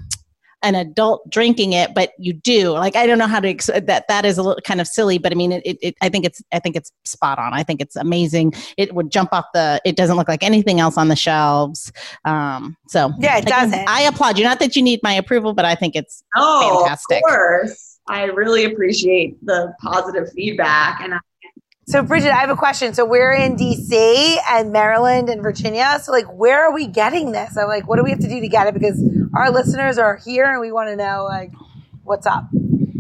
[0.66, 2.70] an adult drinking it, but you do.
[2.70, 4.08] Like I don't know how to ex- that.
[4.08, 6.24] That is a little kind of silly, but I mean, it, it, it, I think
[6.24, 7.54] it's I think it's spot on.
[7.54, 8.52] I think it's amazing.
[8.76, 9.80] It would jump off the.
[9.84, 11.92] It doesn't look like anything else on the shelves.
[12.24, 13.88] Um, so yeah, it again, doesn't.
[13.88, 14.44] I applaud you.
[14.44, 17.18] Not that you need my approval, but I think it's oh, fantastic.
[17.18, 21.18] Of course, I really appreciate the positive feedback, and I
[21.86, 22.94] so, Bridget, I have a question.
[22.94, 25.98] So, we're in DC and Maryland and Virginia.
[26.02, 27.56] So, like, where are we getting this?
[27.56, 28.74] I'm like, what do we have to do to get it?
[28.74, 29.02] Because
[29.34, 31.52] our listeners are here and we want to know, like,
[32.04, 32.44] what's up.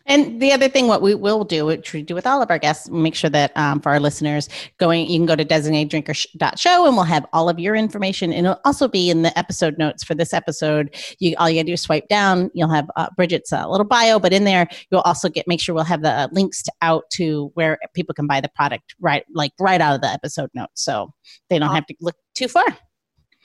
[0.06, 2.58] And the other thing, what we will do, which we do with all of our
[2.58, 6.96] guests, make sure that um, for our listeners, going, you can go to designateddrinker.show and
[6.96, 8.32] we'll have all of your information.
[8.32, 10.94] And it'll also be in the episode notes for this episode.
[11.18, 12.50] You all you gotta do is swipe down.
[12.54, 15.74] You'll have uh, Bridget's uh, little bio, but in there you'll also get make sure
[15.74, 19.24] we'll have the uh, links to, out to where people can buy the product right,
[19.32, 21.12] like right out of the episode notes, so
[21.48, 22.66] they don't have to look too far.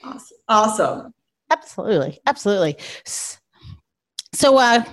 [0.03, 0.37] Awesome.
[0.47, 1.13] Awesome.
[1.49, 2.19] Absolutely.
[2.25, 2.77] Absolutely.
[4.33, 4.83] So, uh,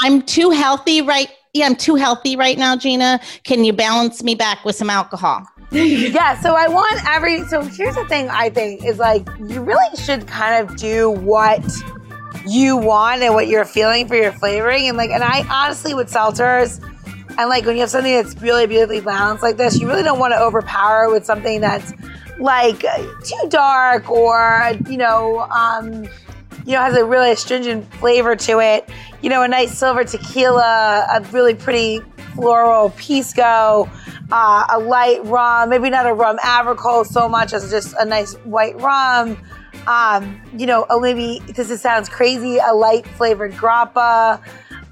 [0.00, 3.20] I'm too healthy right yeah, I'm too healthy right now, Gina.
[3.42, 5.46] Can you balance me back with some alcohol?
[5.72, 9.96] yeah, so I want every so here's the thing I think is like you really
[9.96, 11.64] should kind of do what
[12.46, 14.88] you want and what you're feeling for your flavoring.
[14.88, 16.82] And like and I honestly with seltzers
[17.38, 20.18] and like when you have something that's really beautifully balanced like this, you really don't
[20.18, 21.92] want to overpower with something that's
[22.38, 26.08] like too dark or you know, um,
[26.68, 28.86] you know, has a really astringent flavor to it.
[29.22, 32.00] You know, a nice silver tequila, a really pretty
[32.34, 33.88] floral pisco,
[34.30, 38.34] uh, a light rum, maybe not a rum agricole so much as just a nice
[38.44, 39.42] white rum.
[39.86, 44.38] Um, you know, a maybe this sounds crazy, a light flavored grappa.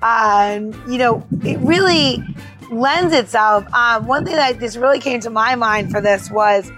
[0.00, 2.24] Um, you know, it really
[2.70, 3.66] lends itself.
[3.74, 6.72] Um, one thing that just really came to my mind for this was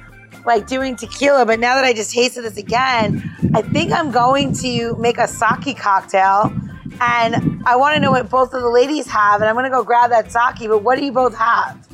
[0.49, 3.23] like doing tequila, but now that I just tasted this again,
[3.55, 6.53] I think I'm going to make a sake cocktail.
[7.01, 9.71] And I want to know what both of the ladies have, and I'm going to
[9.71, 10.69] go grab that sake.
[10.69, 11.87] But what do you both have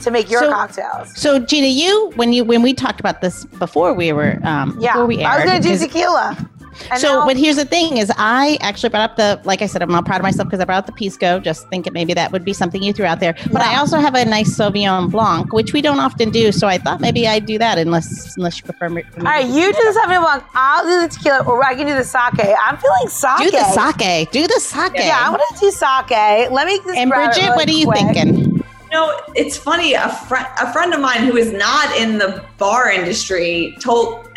[0.00, 1.16] to make your so, cocktails?
[1.16, 4.92] So Gina, you when you when we talked about this before we were um, yeah,
[4.92, 6.50] before we aired, I was going to do tequila.
[6.90, 9.66] And so, now- but here's the thing: is I actually brought up the, like I
[9.66, 11.38] said, I'm not proud of myself because I brought up the Pisco.
[11.40, 13.34] Just thinking maybe that would be something you threw out there.
[13.52, 13.70] But yeah.
[13.70, 16.52] I also have a nice Sauvignon Blanc, which we don't often do.
[16.52, 18.88] So I thought maybe I'd do that, unless unless you prefer.
[18.88, 20.44] Me, All right, you do the Sauvignon Blanc.
[20.54, 22.22] I'll do the tequila, or I can do the sake.
[22.38, 23.38] I'm feeling sake.
[23.38, 24.30] Do the sake.
[24.30, 24.92] Do the sake.
[24.94, 26.50] Yeah, I'm gonna do sake.
[26.50, 26.80] Let me.
[26.96, 27.98] and Bridget, really what are you quick.
[28.14, 28.52] thinking?
[28.92, 29.94] You know, it's funny.
[29.94, 34.28] A friend, a friend of mine who is not in the bar industry, told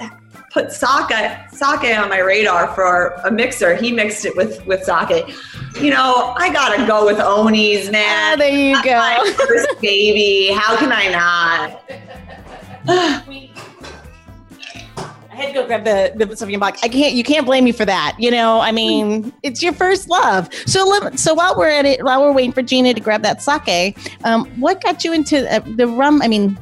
[0.56, 1.12] put sake
[1.52, 3.76] sake on my radar for a mixer.
[3.76, 5.36] He mixed it with with sake.
[5.82, 8.34] You know, I gotta go with Owney's, man.
[8.34, 8.96] Oh, there you That's go.
[8.96, 10.54] My first baby.
[10.54, 11.82] How can I not?
[15.30, 16.78] I had to go grab the the Sauvignon Blanc.
[16.82, 17.14] I can't.
[17.14, 18.16] You can't blame me for that.
[18.18, 20.48] You know, I mean, it's your first love.
[20.66, 23.42] So, let, so while we're at it, while we're waiting for Gina to grab that
[23.42, 26.22] sake, um, what got you into uh, the rum?
[26.22, 26.58] I mean,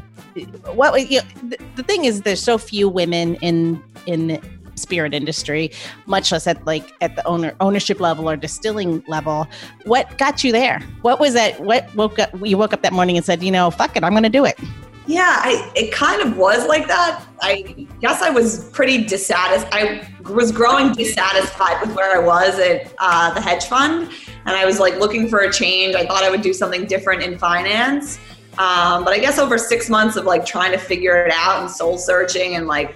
[0.74, 4.42] what you know, the, the thing is there's so few women in in the
[4.76, 5.72] spirit industry
[6.06, 9.48] much less at like at the owner ownership level or distilling level.
[9.86, 10.80] What got you there?
[11.02, 13.70] What was that what woke up you woke up that morning and said you know
[13.72, 14.60] fuck it i'm gonna do it.
[15.06, 17.24] Yeah I, it kind of was like that.
[17.42, 22.94] I guess i was pretty dissatisfied i was growing dissatisfied with where i was at
[23.00, 24.10] uh, the hedge fund
[24.46, 25.96] and i was like looking for a change.
[25.96, 28.18] I thought i would do something different in finance
[28.58, 31.70] um, but I guess over six months of like trying to figure it out and
[31.70, 32.96] soul searching and like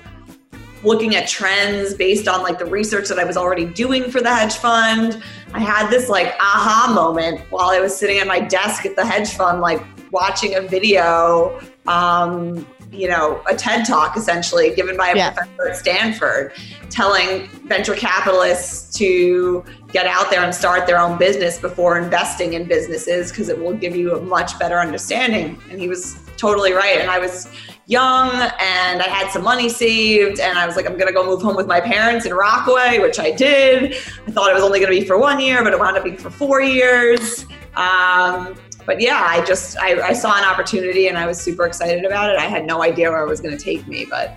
[0.84, 4.34] looking at trends based on like the research that I was already doing for the
[4.34, 5.22] hedge fund,
[5.54, 9.06] I had this like aha moment while I was sitting at my desk at the
[9.06, 15.10] hedge fund, like watching a video, um, you know, a TED talk essentially given by
[15.10, 15.32] a yeah.
[15.32, 16.54] professor at Stanford
[16.90, 22.66] telling venture capitalists to get out there and start their own business before investing in
[22.66, 25.62] businesses because it will give you a much better understanding.
[25.70, 27.00] And he was totally right.
[27.00, 27.50] And I was
[27.88, 31.42] young and I had some money saved and I was like, I'm gonna go move
[31.42, 33.94] home with my parents in Rockaway, which I did.
[33.94, 36.18] I thought it was only gonna be for one year, but it wound up being
[36.18, 37.46] for four years.
[37.76, 38.56] Um,
[38.88, 42.32] but yeah, I just I, I saw an opportunity and I was super excited about
[42.32, 42.40] it.
[42.40, 44.34] I had no idea where it was gonna take me, but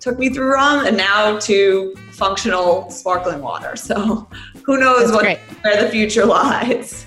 [0.00, 3.76] took me through rum and now to functional sparkling water.
[3.76, 4.26] So
[4.64, 7.06] who knows what, where the future lies.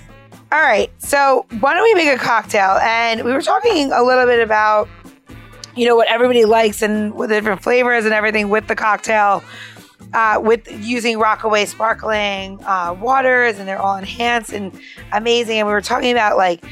[0.52, 0.90] All right.
[0.98, 2.78] So why don't we make a cocktail?
[2.80, 4.88] And we were talking a little bit about,
[5.74, 9.42] you know, what everybody likes and with the different flavors and everything with the cocktail.
[10.14, 14.72] Uh, with using Rockaway sparkling uh, waters, and they're all enhanced and
[15.12, 15.58] amazing.
[15.58, 16.64] And we were talking about like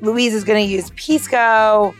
[0.00, 1.94] Louise is going to use Pisco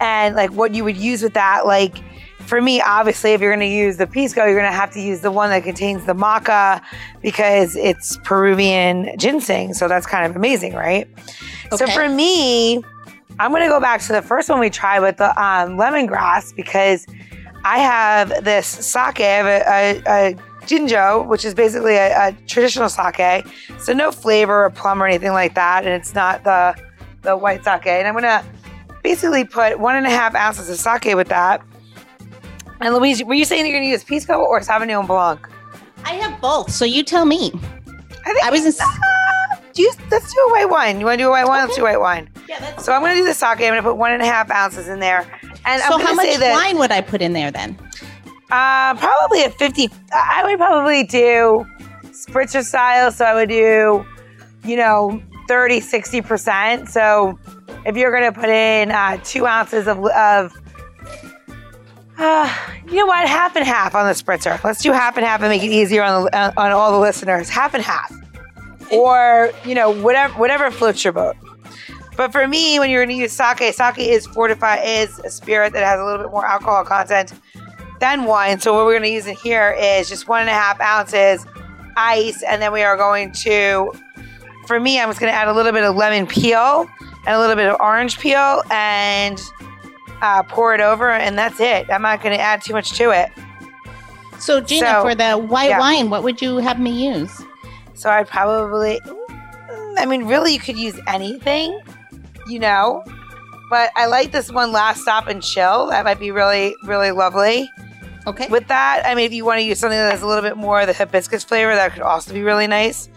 [0.00, 1.66] and like what you would use with that.
[1.66, 2.02] Like
[2.48, 5.00] for me, obviously, if you're going to use the pisco, you're going to have to
[5.00, 6.82] use the one that contains the maca
[7.20, 9.74] because it's Peruvian ginseng.
[9.74, 11.06] So that's kind of amazing, right?
[11.66, 11.76] Okay.
[11.76, 12.82] So for me,
[13.38, 16.56] I'm going to go back to the first one we tried with the um, lemongrass
[16.56, 17.06] because
[17.64, 19.20] I have this sake.
[19.20, 20.34] I have a, a, a
[20.66, 23.46] ginjo, which is basically a, a, traditional sake.
[23.78, 26.76] So no flavor or plum or anything like that, and it's not the
[27.22, 27.86] the white sake.
[27.86, 28.44] And I'm gonna
[29.02, 31.62] basically put one and a half ounces of sake with that.
[32.80, 35.48] And Louise, were you saying you're going to use Pisco or Sauvignon Blanc?
[36.04, 37.50] I have both, so you tell me.
[38.24, 38.64] I think I was.
[38.64, 41.00] In, uh, do you, let's do a white wine.
[41.00, 41.58] You want to do a white wine?
[41.58, 41.66] Okay.
[41.66, 42.30] Let's do white wine.
[42.48, 42.84] Yeah, that's.
[42.84, 43.48] So I'm going to do the sake.
[43.50, 45.26] I'm going to put one and a half ounces in there.
[45.64, 47.78] And so how much that, wine would I put in there then?
[48.50, 49.90] Uh, probably a 50.
[50.12, 51.66] I would probably do
[52.06, 53.12] spritzer style.
[53.12, 54.04] So I would do,
[54.64, 56.88] you know, 30, 60%.
[56.88, 57.38] So
[57.84, 60.52] if you're going to put in uh, two ounces of, of
[62.18, 62.54] uh,
[62.86, 63.28] you know what?
[63.28, 64.62] Half and half on the spritzer.
[64.64, 67.48] Let's do half and half and make it easier on the, on all the listeners.
[67.48, 68.12] Half and half.
[68.90, 71.36] or you know whatever whatever floats your boat.
[72.18, 75.72] But for me, when you're going to use sake, sake is fortified is a spirit
[75.72, 77.32] that has a little bit more alcohol content
[78.00, 78.58] than wine.
[78.58, 81.46] So what we're going to use in here is just one and a half ounces
[81.96, 83.92] ice, and then we are going to.
[84.66, 86.88] For me, I'm just going to add a little bit of lemon peel
[87.24, 89.40] and a little bit of orange peel and
[90.20, 91.88] uh, pour it over, and that's it.
[91.88, 93.30] I'm not going to add too much to it.
[94.40, 95.78] So, Gina, so, for the white yeah.
[95.78, 97.40] wine, what would you have me use?
[97.94, 99.00] So, I'd probably,
[99.96, 101.80] I mean, really, you could use anything,
[102.48, 103.04] you know,
[103.70, 105.88] but I like this one last stop and chill.
[105.88, 107.70] That might be really, really lovely.
[108.26, 108.48] Okay.
[108.48, 110.56] With that, I mean, if you want to use something that has a little bit
[110.56, 113.08] more of the hibiscus flavor, that could also be really nice.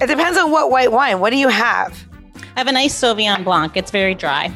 [0.00, 1.20] It depends on what white wine.
[1.20, 1.96] What do you have?
[2.56, 3.76] I have a nice Sauvignon Blanc.
[3.76, 4.52] It's very dry.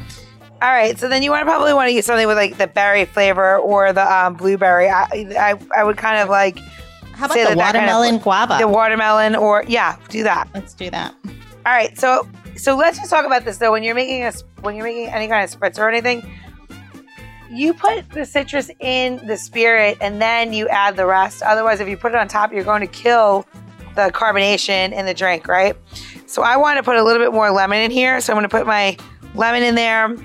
[0.61, 2.67] All right, so then you want to probably want to use something with like the
[2.67, 4.89] berry flavor or the um, blueberry.
[4.89, 5.03] I,
[5.37, 6.57] I, I would kind of like.
[7.13, 8.57] How about the watermelon kind of, guava?
[8.59, 10.47] The watermelon, or yeah, do that.
[10.53, 11.13] Let's do that.
[11.25, 11.31] All
[11.65, 13.71] right, so so let's just talk about this though.
[13.71, 16.29] When you're making a when you're making any kind of spritz or anything,
[17.51, 21.41] you put the citrus in the spirit and then you add the rest.
[21.43, 23.45] Otherwise, if you put it on top, you're going to kill
[23.95, 25.75] the carbonation in the drink, right?
[26.25, 28.19] So I want to put a little bit more lemon in here.
[28.21, 28.97] So I'm going to put my
[29.35, 30.15] lemon in there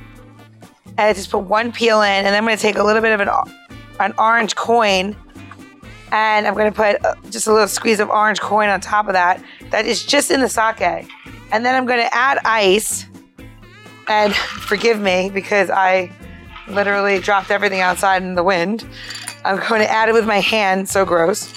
[0.98, 3.12] and I just put one peel in, and I'm going to take a little bit
[3.12, 3.28] of an,
[4.00, 5.16] an orange coin,
[6.10, 9.06] and I'm going to put uh, just a little squeeze of orange coin on top
[9.06, 9.40] of that.
[9.70, 11.08] That is just in the sake,
[11.52, 13.06] and then I'm going to add ice.
[14.08, 16.10] And forgive me because I
[16.68, 18.86] literally dropped everything outside in the wind.
[19.44, 20.88] I'm going to add it with my hand.
[20.88, 21.52] So gross.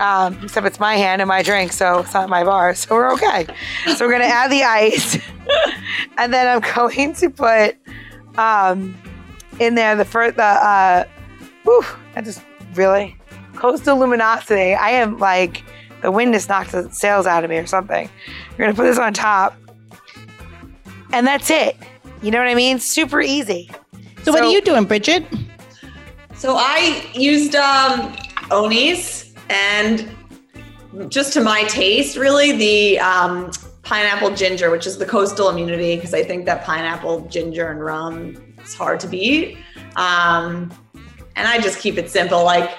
[0.00, 3.12] Um, except it's my hand and my drink, so it's not my bar, so we're
[3.12, 3.46] okay.
[3.96, 5.18] So we're gonna add the ice,
[6.16, 7.76] and then I'm going to put
[8.38, 8.96] um,
[9.58, 9.94] in there.
[9.96, 11.04] The first, the uh,
[11.64, 11.84] whew,
[12.16, 12.40] I just
[12.74, 13.14] really
[13.56, 14.74] coastal luminosity.
[14.74, 15.62] I am like
[16.02, 18.08] the wind just knocked the sails out of me or something.
[18.50, 19.56] You're gonna put this on top,
[21.12, 21.76] and that's it.
[22.22, 22.78] You know what I mean?
[22.78, 23.70] Super easy.
[24.18, 25.24] So, so what are you doing, Bridget?
[26.34, 28.16] So I used um,
[28.50, 30.08] Owney's and
[31.08, 33.50] just to my taste, really the um,
[33.82, 38.36] pineapple ginger, which is the coastal immunity, because I think that pineapple, ginger, and rum
[38.62, 39.58] is hard to beat.
[39.96, 40.72] Um,
[41.36, 42.44] and I just keep it simple.
[42.44, 42.70] Like,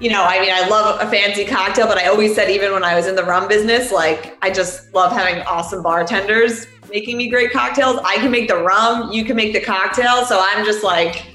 [0.00, 2.84] you know, I mean, I love a fancy cocktail, but I always said, even when
[2.84, 7.28] I was in the rum business, like, I just love having awesome bartenders making me
[7.28, 8.00] great cocktails.
[8.04, 10.24] I can make the rum, you can make the cocktail.
[10.24, 11.26] So I'm just like,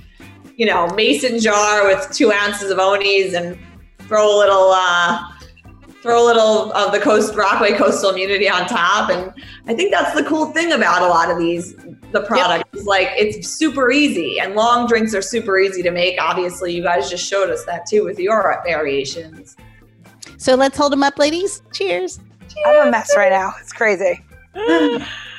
[0.56, 3.58] you know, mason jar with two ounces of Owney's and
[4.00, 5.30] throw a little, uh,
[6.04, 9.10] throw a little of the coast Rockaway coastal immunity on top.
[9.10, 9.34] And
[9.68, 11.76] i think that's the cool thing about a lot of these
[12.12, 12.82] the products yep.
[12.82, 14.40] is like it's super easy.
[14.40, 16.22] And long drinks are super easy to make.
[16.22, 19.56] Obviously you guys just showed us that too with your variations.
[20.38, 21.64] So let's hold them up ladies.
[21.72, 22.66] Cheers, cheers.
[22.66, 23.54] i'm a mess right now.
[23.62, 24.22] It's crazy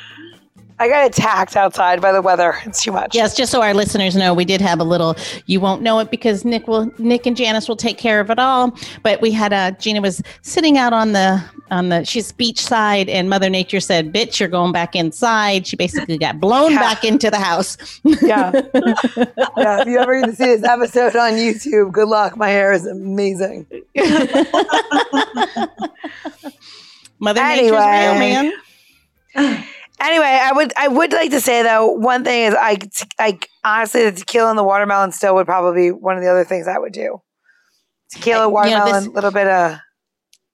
[0.79, 2.57] I got attacked outside by the weather.
[2.65, 3.15] It's too much.
[3.15, 5.15] Yes, just so our listeners know, we did have a little.
[5.47, 6.93] You won't know it because Nick will.
[6.99, 8.77] Nick and Janice will take care of it all.
[9.03, 13.09] But we had a Gina was sitting out on the on the she's beach side,
[13.09, 16.81] and Mother Nature said, "Bitch, you're going back inside." She basically got blown yeah.
[16.81, 17.77] back into the house.
[18.03, 18.51] yeah,
[19.57, 19.81] yeah.
[19.81, 22.37] If you ever get to see this episode on YouTube, good luck.
[22.37, 23.67] My hair is amazing.
[27.21, 27.71] Mother anyway.
[27.71, 29.65] Nature's real, man.
[30.01, 32.79] Anyway, I would I would like to say though one thing is I
[33.19, 36.45] I honestly the tequila and the watermelon still would probably be one of the other
[36.45, 37.21] things I would do.
[38.11, 39.79] Tequila, watermelon, a you know, little bit of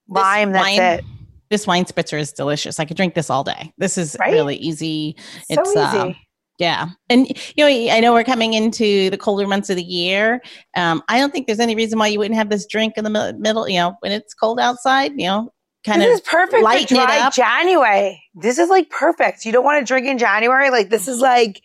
[0.09, 0.53] lime.
[0.53, 1.05] That's wine, it.
[1.51, 2.79] This wine spritzer is delicious.
[2.79, 3.73] I could drink this all day.
[3.79, 4.33] This is right?
[4.33, 5.17] really easy.
[5.51, 5.79] So it's easy.
[5.79, 6.17] Um,
[6.61, 6.91] yeah.
[7.09, 7.27] And,
[7.57, 10.43] you know, I know we're coming into the colder months of the year.
[10.77, 13.35] Um, I don't think there's any reason why you wouldn't have this drink in the
[13.39, 15.51] middle, you know, when it's cold outside, you know,
[15.85, 18.23] kind this of is perfect for dry January.
[18.35, 19.45] This is like perfect.
[19.45, 20.71] You don't want to drink in January.
[20.71, 21.63] Like this is like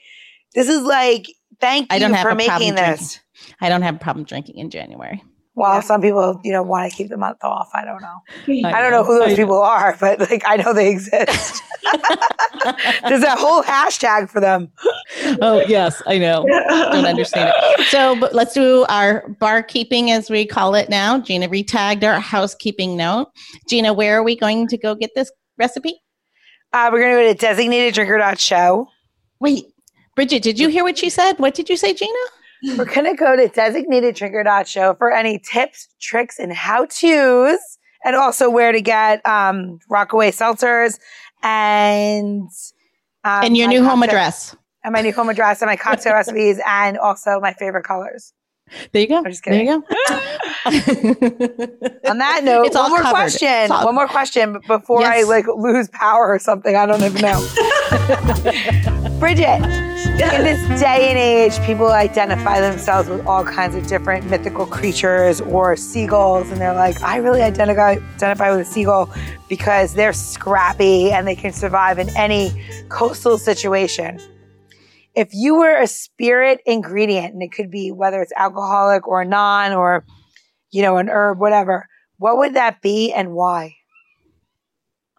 [0.54, 1.28] this is like
[1.60, 3.20] thank you I don't have for making this.
[3.36, 3.56] Drinking.
[3.62, 5.24] I don't have a problem drinking in January.
[5.56, 5.80] Well, yeah.
[5.80, 7.70] some people, you know, want to keep the month off.
[7.74, 8.68] I don't know.
[8.68, 9.64] I, I don't know, know who those I people know.
[9.64, 11.62] are, but like I know they exist.
[13.08, 14.72] There's a whole hashtag for them.
[15.42, 16.46] Oh yes, I know.
[16.48, 17.88] Don't understand it.
[17.96, 21.20] So, but let's do our bar keeping as we call it now.
[21.20, 23.28] Gina retagged our housekeeping note.
[23.70, 26.02] Gina, where are we going to go get this recipe?
[26.74, 28.88] Uh, we're going to go to designated drinker show.
[29.40, 29.66] Wait,
[30.16, 31.34] Bridget, did you hear what she said?
[31.34, 32.12] What did you say, Gina?
[32.78, 36.86] We're going to go to designated trigger dot show for any tips, tricks, and how
[36.86, 37.60] to's,
[38.04, 40.98] and also where to get um, Rockaway seltzers
[41.44, 42.42] and
[43.24, 46.14] um, and your new cocktail, home address and my new home address and my cocktail
[46.22, 48.34] recipes and also my favorite colors.
[48.94, 49.18] There you go.
[49.18, 49.76] I'm just There you go.
[52.10, 53.12] On that note, It's one more covered.
[53.16, 53.72] question.
[53.72, 56.76] All- One more question before I like lose power or something.
[56.76, 57.40] I don't even know.
[59.20, 59.62] Bridget,
[60.16, 65.42] in this day and age, people identify themselves with all kinds of different mythical creatures
[65.42, 69.10] or seagulls, and they're like, I really identify identify with a seagull
[69.50, 72.52] because they're scrappy and they can survive in any
[72.90, 74.20] coastal situation.
[75.16, 79.74] If you were a spirit ingredient, and it could be whether it's alcoholic or non
[79.74, 80.06] or
[80.76, 81.88] you know, an herb, whatever,
[82.18, 83.78] what would that be and why?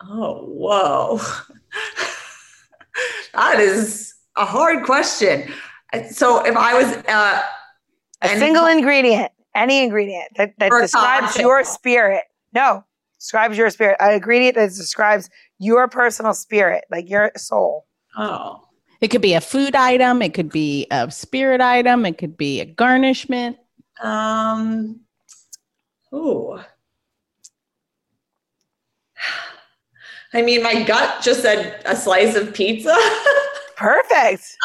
[0.03, 1.18] Oh, whoa.
[3.32, 5.51] that is a hard question.
[6.11, 7.43] So if I was uh
[8.22, 11.47] A single ingredient, any ingredient that, that describes cocktail.
[11.47, 12.24] your spirit.
[12.53, 12.84] No,
[13.18, 13.97] describes your spirit.
[14.01, 17.87] An ingredient that describes your personal spirit, like your soul.
[18.16, 18.62] oh
[19.01, 20.20] It could be a food item.
[20.22, 22.05] It could be a spirit item.
[22.05, 23.57] It could be a garnishment.
[24.03, 25.01] um
[26.12, 26.59] ooh.
[30.34, 32.95] I mean, my gut just said a slice of pizza.
[33.77, 34.57] Perfect.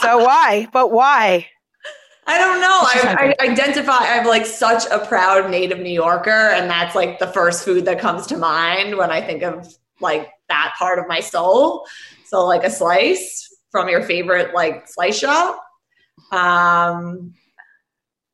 [0.00, 0.68] So why?
[0.72, 1.48] But why?
[2.26, 2.68] I don't know.
[2.68, 3.34] I.
[3.40, 3.98] I identify.
[3.98, 7.98] I'm like such a proud native New Yorker, and that's like the first food that
[7.98, 9.66] comes to mind when I think of
[10.00, 11.86] like that part of my soul.
[12.26, 15.60] So like a slice from your favorite like slice shop.
[16.30, 17.34] Um,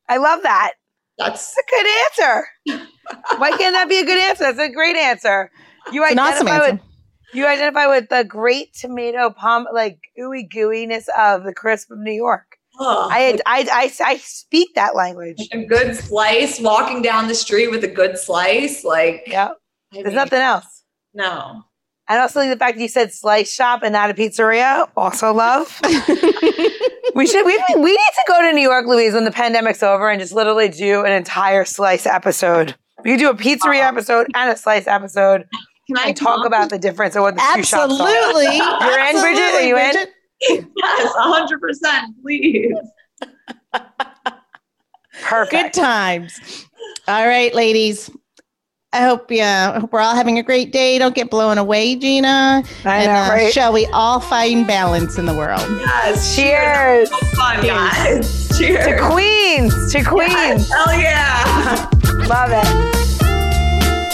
[0.07, 0.73] I love that.
[1.17, 2.87] that's That's a good answer.
[3.37, 4.43] Why can't that be a good answer?
[4.43, 5.49] That's a great answer.
[5.91, 6.86] You It's an awesome identify with answer.
[7.33, 12.13] You identify with the great tomato pom like ooey gooiness of the crisp of New
[12.13, 12.57] York.
[12.79, 15.37] oh, I, I, I, I speak that language.
[15.39, 16.59] like a good slice.
[16.59, 19.49] Walking down the street with a good slice, like Yeah.
[19.93, 20.83] I There's mean, nothing else.
[21.13, 21.63] No,
[22.07, 25.79] And also the fact that you said slice shop and not a pizzeria, also love.
[27.15, 30.09] we should we, we need to go to New York, Louise, when the pandemic's over
[30.09, 32.75] and just literally do an entire slice episode.
[33.03, 33.89] We could do a pizzeria uh-huh.
[33.89, 35.45] episode and a slice episode
[35.87, 38.07] can I and talk about the difference of what the two shops are.
[38.07, 38.57] Absolutely.
[38.87, 39.53] You're in, Bridget?
[39.55, 40.07] Are you in?
[40.77, 42.75] Yes, hundred percent, please.
[45.23, 45.51] Perfect.
[45.51, 46.67] Good times.
[47.07, 48.09] All right, ladies.
[48.93, 50.97] I hope yeah, I hope we're all having a great day.
[50.97, 52.63] Don't get blown away, Gina.
[52.85, 53.53] I and know, uh, right?
[53.53, 55.65] shall we all find balance in the world?
[55.79, 57.09] Yes, Cheers.
[57.09, 58.85] So fun, Cheers.
[58.85, 59.93] To Queens.
[59.93, 60.69] To Queens.
[60.71, 61.89] Hell yeah.
[62.27, 62.96] Love it.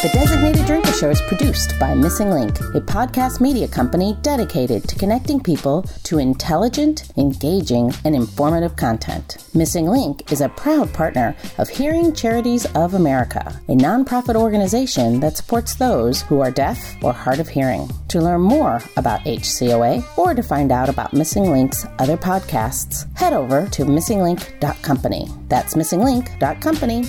[0.03, 4.95] The Designated Drinker Show is produced by Missing Link, a podcast media company dedicated to
[4.95, 9.37] connecting people to intelligent, engaging, and informative content.
[9.53, 15.37] Missing Link is a proud partner of Hearing Charities of America, a nonprofit organization that
[15.37, 17.89] supports those who are deaf or hard of hearing.
[18.09, 23.31] To learn more about HCOA or to find out about Missing Link's other podcasts, head
[23.31, 25.29] over to missinglink.company.
[25.47, 27.05] That's missinglink.company.